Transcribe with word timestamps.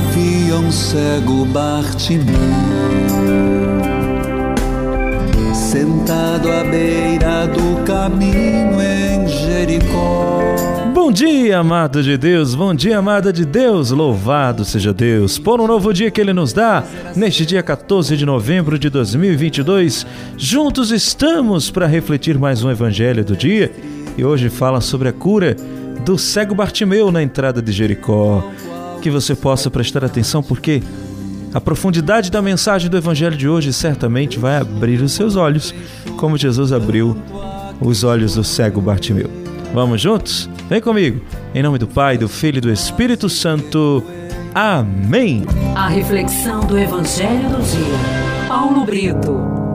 havia 0.00 0.56
um 0.56 0.72
cego 0.72 1.44
Bartimeu 1.44 2.34
sentado 5.52 6.50
à 6.50 6.64
beira 6.64 7.46
do 7.46 7.84
caminho 7.84 8.80
em 8.80 9.28
Jericó. 9.28 10.40
Bom 10.94 11.12
dia, 11.12 11.58
amado 11.58 12.02
de 12.02 12.16
Deus, 12.16 12.54
bom 12.54 12.74
dia, 12.74 12.98
amada 12.98 13.30
de 13.30 13.44
Deus, 13.44 13.90
louvado 13.90 14.64
seja 14.64 14.92
Deus 14.92 15.38
por 15.38 15.60
um 15.60 15.66
novo 15.66 15.92
dia 15.92 16.10
que 16.10 16.20
Ele 16.20 16.32
nos 16.32 16.52
dá, 16.54 16.82
neste 17.14 17.44
dia 17.44 17.62
14 17.62 18.16
de 18.16 18.24
novembro 18.24 18.78
de 18.78 18.88
2022. 18.88 20.06
Juntos 20.36 20.90
estamos 20.90 21.70
para 21.70 21.86
refletir 21.86 22.38
mais 22.38 22.64
um 22.64 22.70
Evangelho 22.70 23.22
do 23.22 23.36
dia 23.36 23.70
e 24.16 24.24
hoje 24.24 24.48
fala 24.48 24.80
sobre 24.80 25.08
a 25.08 25.12
cura 25.12 25.54
do 26.06 26.16
cego 26.16 26.54
Bartimeu 26.54 27.12
na 27.12 27.22
entrada 27.22 27.60
de 27.60 27.70
Jericó. 27.70 28.42
Que 29.00 29.10
você 29.10 29.34
possa 29.34 29.70
prestar 29.70 30.04
atenção 30.04 30.42
porque 30.42 30.82
a 31.52 31.60
profundidade 31.60 32.30
da 32.30 32.40
mensagem 32.40 32.90
do 32.90 32.96
Evangelho 32.96 33.36
de 33.36 33.48
hoje 33.48 33.72
certamente 33.72 34.38
vai 34.38 34.56
abrir 34.56 35.00
os 35.02 35.12
seus 35.12 35.36
olhos, 35.36 35.74
como 36.16 36.36
Jesus 36.36 36.72
abriu 36.72 37.16
os 37.80 38.04
olhos 38.04 38.34
do 38.34 38.44
cego 38.44 38.80
Bartimeu. 38.80 39.30
Vamos 39.72 40.00
juntos? 40.00 40.50
Vem 40.68 40.80
comigo. 40.80 41.20
Em 41.54 41.62
nome 41.62 41.78
do 41.78 41.88
Pai, 41.88 42.18
do 42.18 42.28
Filho 42.28 42.58
e 42.58 42.60
do 42.60 42.70
Espírito 42.70 43.28
Santo. 43.28 44.04
Amém. 44.54 45.44
A 45.74 45.88
reflexão 45.88 46.60
do 46.60 46.78
Evangelho 46.78 47.48
do 47.48 47.62
dia. 47.62 48.46
Paulo 48.48 48.84
Brito. 48.84 49.69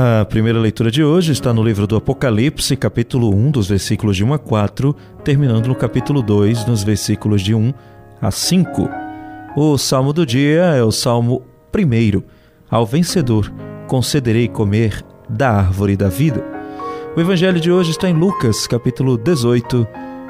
A 0.00 0.24
primeira 0.24 0.60
leitura 0.60 0.92
de 0.92 1.02
hoje 1.02 1.32
está 1.32 1.52
no 1.52 1.60
livro 1.60 1.84
do 1.84 1.96
Apocalipse, 1.96 2.76
capítulo 2.76 3.34
1, 3.34 3.50
dos 3.50 3.66
versículos 3.66 4.16
de 4.16 4.22
1 4.22 4.32
a 4.32 4.38
4, 4.38 4.94
terminando 5.24 5.66
no 5.66 5.74
capítulo 5.74 6.22
2, 6.22 6.66
nos 6.66 6.84
versículos 6.84 7.42
de 7.42 7.52
1 7.52 7.74
a 8.22 8.30
5. 8.30 8.88
O 9.56 9.76
salmo 9.76 10.12
do 10.12 10.24
dia 10.24 10.66
é 10.66 10.84
o 10.84 10.92
salmo 10.92 11.42
1. 11.76 12.22
Ao 12.70 12.86
vencedor 12.86 13.52
concederei 13.88 14.46
comer 14.46 15.04
da 15.28 15.50
árvore 15.50 15.96
da 15.96 16.08
vida. 16.08 16.44
O 17.16 17.20
evangelho 17.20 17.58
de 17.58 17.72
hoje 17.72 17.90
está 17.90 18.08
em 18.08 18.14
Lucas, 18.14 18.68
capítulo 18.68 19.18
18, 19.18 19.84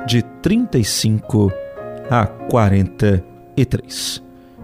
de 0.07 0.23
35 0.41 1.53
a 2.11 2.27
43. 2.27 4.23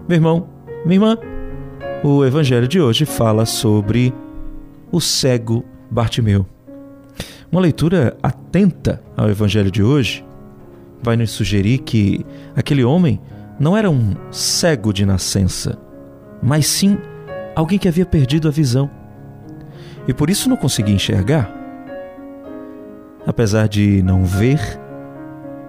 Meu 0.09 0.15
irmão, 0.15 0.47
minha 0.83 0.95
irmã, 0.95 1.15
o 2.03 2.25
evangelho 2.25 2.67
de 2.67 2.81
hoje 2.81 3.05
fala 3.05 3.45
sobre 3.45 4.11
o 4.95 5.01
cego 5.01 5.65
Bartimeu. 5.91 6.45
Uma 7.51 7.59
leitura 7.59 8.15
atenta 8.23 9.03
ao 9.17 9.29
Evangelho 9.29 9.69
de 9.69 9.83
hoje 9.83 10.25
vai 11.03 11.17
nos 11.17 11.31
sugerir 11.31 11.79
que 11.79 12.25
aquele 12.55 12.81
homem 12.81 13.19
não 13.59 13.75
era 13.75 13.91
um 13.91 14.15
cego 14.31 14.93
de 14.93 15.05
nascença, 15.05 15.77
mas 16.41 16.67
sim 16.67 16.97
alguém 17.53 17.77
que 17.77 17.89
havia 17.89 18.05
perdido 18.05 18.47
a 18.47 18.51
visão 18.51 18.89
e 20.07 20.13
por 20.13 20.29
isso 20.29 20.47
não 20.47 20.55
conseguia 20.55 20.95
enxergar. 20.95 21.53
Apesar 23.27 23.67
de 23.67 24.01
não 24.01 24.23
ver, 24.23 24.61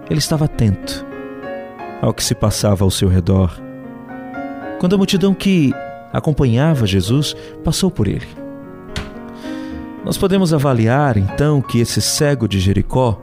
ele 0.09 0.19
estava 0.19 0.45
atento 0.45 1.05
ao 2.01 2.13
que 2.13 2.23
se 2.23 2.33
passava 2.33 2.85
ao 2.85 2.91
seu 2.91 3.09
redor. 3.09 3.59
Quando 4.79 4.95
a 4.95 4.97
multidão 4.97 5.33
que 5.33 5.73
acompanhava 6.13 6.87
Jesus 6.87 7.35
passou 7.61 7.91
por 7.91 8.07
ele. 8.07 8.46
Nós 10.07 10.17
podemos 10.17 10.53
avaliar 10.53 11.17
então 11.17 11.61
que 11.61 11.81
esse 11.81 12.01
cego 12.01 12.47
de 12.47 12.61
Jericó 12.61 13.21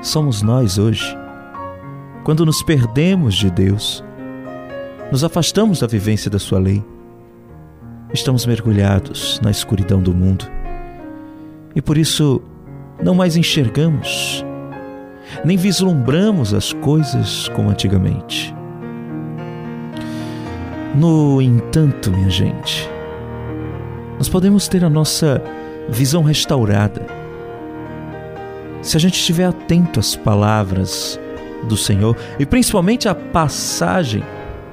somos 0.00 0.42
nós 0.42 0.78
hoje. 0.78 1.04
Quando 2.22 2.46
nos 2.46 2.62
perdemos 2.62 3.34
de 3.34 3.50
Deus, 3.50 4.04
nos 5.10 5.24
afastamos 5.24 5.80
da 5.80 5.88
vivência 5.88 6.30
da 6.30 6.38
Sua 6.38 6.60
lei, 6.60 6.84
estamos 8.14 8.46
mergulhados 8.46 9.40
na 9.42 9.50
escuridão 9.50 10.00
do 10.00 10.14
mundo 10.14 10.44
e 11.74 11.82
por 11.82 11.98
isso 11.98 12.40
não 13.02 13.16
mais 13.16 13.36
enxergamos, 13.36 14.44
nem 15.44 15.56
vislumbramos 15.56 16.54
as 16.54 16.72
coisas 16.74 17.48
como 17.48 17.70
antigamente. 17.70 18.54
No 20.94 21.42
entanto, 21.42 22.12
minha 22.12 22.30
gente, 22.30 22.88
nós 24.16 24.28
podemos 24.28 24.68
ter 24.68 24.84
a 24.84 24.88
nossa 24.88 25.42
visão 25.88 26.22
restaurada. 26.22 27.06
Se 28.82 28.96
a 28.96 29.00
gente 29.00 29.14
estiver 29.14 29.46
atento 29.46 29.98
às 29.98 30.14
palavras 30.14 31.18
do 31.64 31.76
Senhor 31.76 32.16
e 32.38 32.46
principalmente 32.46 33.08
à 33.08 33.14
passagem 33.14 34.22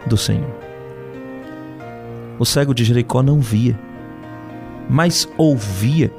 do 0.05 0.17
Senhor. 0.17 0.53
O 2.37 2.45
cego 2.45 2.73
de 2.73 2.83
Jericó 2.83 3.23
não 3.23 3.39
via, 3.39 3.79
mas 4.89 5.27
ouvia 5.37 6.11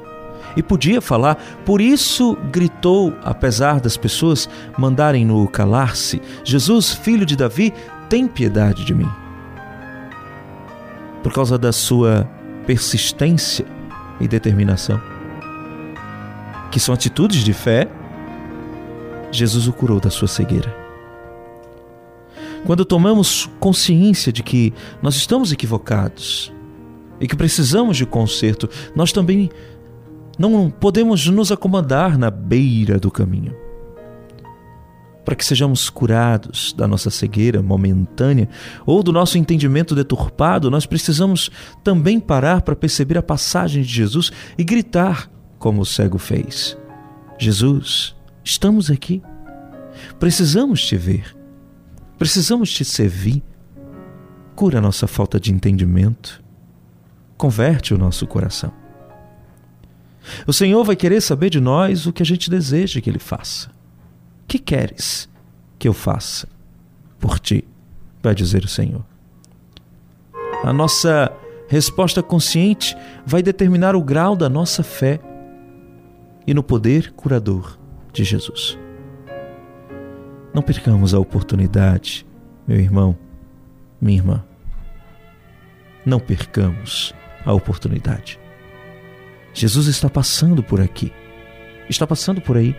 e 0.55 0.63
podia 0.63 0.99
falar, 0.99 1.35
por 1.63 1.79
isso 1.79 2.35
gritou, 2.51 3.13
apesar 3.23 3.79
das 3.79 3.95
pessoas 3.95 4.49
mandarem-no 4.77 5.47
calar-se: 5.47 6.19
Jesus, 6.43 6.93
filho 6.93 7.25
de 7.25 7.35
Davi, 7.35 7.71
tem 8.09 8.27
piedade 8.27 8.83
de 8.83 8.95
mim. 8.95 9.09
Por 11.21 11.31
causa 11.31 11.57
da 11.57 11.71
sua 11.71 12.27
persistência, 12.65 13.65
e 14.19 14.27
determinação, 14.27 15.01
que 16.71 16.79
são 16.79 16.93
atitudes 16.93 17.43
de 17.43 17.53
fé, 17.53 17.87
Jesus 19.31 19.67
o 19.67 19.73
curou 19.73 19.99
da 19.99 20.09
sua 20.09 20.27
cegueira. 20.27 20.75
Quando 22.65 22.83
tomamos 22.83 23.49
consciência 23.59 24.31
de 24.31 24.43
que 24.43 24.73
nós 25.01 25.15
estamos 25.15 25.51
equivocados 25.51 26.51
e 27.19 27.27
que 27.27 27.35
precisamos 27.35 27.97
de 27.97 28.05
conserto, 28.05 28.69
nós 28.95 29.11
também 29.11 29.49
não 30.37 30.69
podemos 30.69 31.27
nos 31.27 31.51
acomodar 31.51 32.17
na 32.17 32.29
beira 32.29 32.99
do 32.99 33.09
caminho 33.09 33.66
para 35.27 35.35
que 35.35 35.43
sejamos 35.43 35.89
curados 35.89 36.71
da 36.71 36.87
nossa 36.87 37.09
cegueira 37.09 37.61
momentânea 37.61 38.47
ou 38.85 39.03
do 39.03 39.11
nosso 39.11 39.37
entendimento 39.37 39.93
deturpado, 39.93 40.71
nós 40.71 40.85
precisamos 40.85 41.51
também 41.83 42.17
parar 42.17 42.61
para 42.61 42.77
perceber 42.77 43.17
a 43.17 43.21
passagem 43.21 43.81
de 43.81 43.89
Jesus 43.89 44.31
e 44.57 44.63
gritar, 44.63 45.29
como 45.59 45.81
o 45.81 45.85
cego 45.85 46.17
fez: 46.17 46.77
Jesus, 47.37 48.15
estamos 48.41 48.89
aqui. 48.89 49.21
Precisamos 50.17 50.81
te 50.87 50.95
ver. 50.95 51.35
Precisamos 52.17 52.71
te 52.71 52.85
servir. 52.85 53.43
Cura 54.55 54.77
a 54.77 54.81
nossa 54.81 55.07
falta 55.07 55.41
de 55.41 55.51
entendimento. 55.51 56.41
Converte 57.35 57.93
o 57.93 57.97
nosso 57.97 58.25
coração. 58.25 58.71
O 60.47 60.53
Senhor 60.53 60.85
vai 60.85 60.95
querer 60.95 61.19
saber 61.19 61.49
de 61.49 61.59
nós 61.59 62.05
o 62.07 62.13
que 62.13 62.23
a 62.23 62.25
gente 62.25 62.49
deseja 62.49 63.01
que 63.01 63.09
Ele 63.09 63.19
faça. 63.19 63.75
Que 64.47 64.57
queres 64.57 65.29
que 65.77 65.87
eu 65.87 65.93
faça 65.93 66.47
por 67.19 67.39
ti? 67.39 67.67
Vai 68.23 68.33
dizer 68.33 68.63
o 68.63 68.67
Senhor. 68.67 69.03
A 70.63 70.71
nossa 70.71 71.31
resposta 71.67 72.23
consciente 72.23 72.95
vai 73.25 73.43
determinar 73.43 73.95
o 73.95 74.01
grau 74.01 74.35
da 74.35 74.49
nossa 74.49 74.83
fé 74.83 75.19
e 76.45 76.53
no 76.53 76.63
poder 76.63 77.11
curador 77.11 77.77
de 78.13 78.23
Jesus. 78.23 78.77
Não 80.53 80.61
percamos 80.61 81.13
a 81.13 81.19
oportunidade, 81.19 82.25
meu 82.65 82.79
irmão, 82.79 83.17
minha 83.99 84.17
irmã. 84.17 84.43
Não 86.05 86.19
percamos 86.19 87.13
a 87.45 87.53
oportunidade. 87.53 88.39
Jesus 89.53 89.87
está 89.87 90.09
passando 90.09 90.63
por 90.63 90.79
aqui, 90.79 91.11
está 91.89 92.07
passando 92.07 92.39
por 92.39 92.57
aí. 92.57 92.75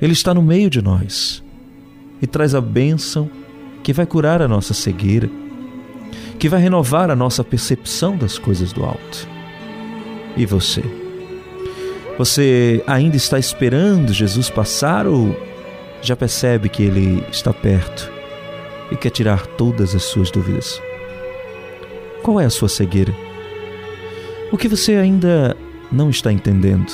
Ele 0.00 0.12
está 0.12 0.34
no 0.34 0.42
meio 0.42 0.68
de 0.68 0.82
nós 0.82 1.42
e 2.20 2.26
traz 2.26 2.54
a 2.54 2.60
bênção 2.60 3.30
que 3.82 3.92
vai 3.92 4.06
curar 4.06 4.42
a 4.42 4.48
nossa 4.48 4.74
cegueira, 4.74 5.30
que 6.38 6.48
vai 6.48 6.60
renovar 6.60 7.10
a 7.10 7.16
nossa 7.16 7.44
percepção 7.44 8.16
das 8.16 8.38
coisas 8.38 8.72
do 8.72 8.84
alto. 8.84 9.28
E 10.36 10.44
você? 10.44 10.82
Você 12.18 12.82
ainda 12.86 13.16
está 13.16 13.38
esperando 13.38 14.12
Jesus 14.12 14.50
passar 14.50 15.06
ou 15.06 15.36
já 16.02 16.16
percebe 16.16 16.68
que 16.68 16.82
ele 16.82 17.22
está 17.30 17.52
perto 17.52 18.10
e 18.90 18.96
quer 18.96 19.10
tirar 19.10 19.46
todas 19.46 19.94
as 19.94 20.02
suas 20.04 20.30
dúvidas? 20.30 20.80
Qual 22.22 22.40
é 22.40 22.44
a 22.44 22.50
sua 22.50 22.68
cegueira? 22.68 23.14
O 24.50 24.56
que 24.56 24.68
você 24.68 24.94
ainda 24.94 25.56
não 25.92 26.10
está 26.10 26.32
entendendo? 26.32 26.92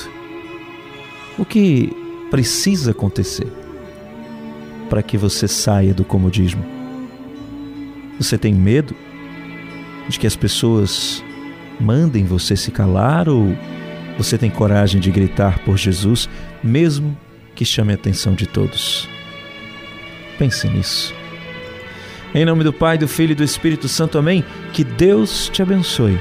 O 1.37 1.45
que 1.45 2.02
precisa 2.33 2.89
acontecer 2.89 3.45
para 4.89 5.03
que 5.03 5.19
você 5.19 5.47
saia 5.47 5.93
do 5.93 6.03
comodismo? 6.03 6.65
Você 8.19 8.39
tem 8.39 8.51
medo 8.51 8.95
de 10.09 10.17
que 10.17 10.25
as 10.25 10.35
pessoas 10.35 11.23
mandem 11.79 12.25
você 12.25 12.55
se 12.55 12.71
calar 12.71 13.29
ou 13.29 13.55
Você 14.17 14.35
tem 14.35 14.49
coragem 14.49 14.99
de 14.99 15.11
gritar 15.11 15.59
por 15.59 15.77
Jesus, 15.77 16.27
mesmo 16.63 17.15
que 17.55 17.65
chame 17.65 17.91
a 17.91 17.95
atenção 17.95 18.33
de 18.33 18.47
todos. 18.47 19.07
Pense 20.39 20.67
nisso. 20.67 21.13
Em 22.33 22.45
nome 22.45 22.63
do 22.63 22.73
Pai, 22.73 22.97
do 22.97 23.07
Filho 23.07 23.33
e 23.33 23.35
do 23.35 23.43
Espírito 23.43 23.87
Santo, 23.87 24.17
amém. 24.17 24.43
Que 24.71 24.83
Deus 24.83 25.49
te 25.49 25.61
abençoe 25.61 26.19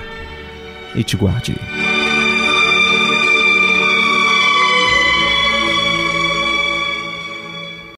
e 0.94 1.02
te 1.02 1.16
guarde. 1.16 1.54